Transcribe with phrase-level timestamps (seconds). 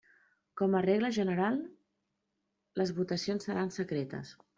[0.59, 1.59] Com a regla general
[2.81, 4.33] les votacions seran secretes.